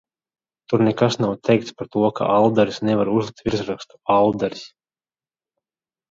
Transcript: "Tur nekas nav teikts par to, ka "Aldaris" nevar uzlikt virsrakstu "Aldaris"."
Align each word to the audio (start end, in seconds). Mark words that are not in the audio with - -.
"Tur 0.71 0.83
nekas 0.85 1.17
nav 1.23 1.33
teikts 1.49 1.75
par 1.81 1.89
to, 1.95 2.05
ka 2.19 2.29
"Aldaris" 2.37 2.79
nevar 2.89 3.11
uzlikt 3.17 3.43
virsrakstu 3.49 3.99
"Aldaris"." 4.15 4.65